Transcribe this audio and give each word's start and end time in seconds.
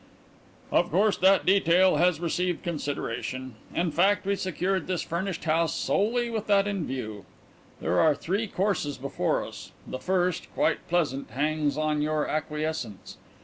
"Of 0.71 0.89
course 0.89 1.15
that 1.17 1.45
detail 1.45 1.97
has 1.97 2.19
received 2.19 2.63
consideration. 2.63 3.53
In 3.75 3.91
fact 3.91 4.25
we 4.25 4.35
secured 4.35 4.87
this 4.87 5.03
furnished 5.03 5.43
house 5.43 5.75
solely 5.75 6.31
with 6.31 6.47
that 6.47 6.67
in 6.67 6.87
view. 6.87 7.23
There 7.81 7.99
are 8.01 8.15
three 8.15 8.47
courses 8.47 8.97
before 8.97 9.45
us. 9.45 9.73
The 9.85 9.99
first, 9.99 10.51
quite 10.55 10.87
pleasant, 10.89 11.29
hangs 11.29 11.77
on 11.77 12.01
your 12.01 12.27
acquiescence. 12.27 13.17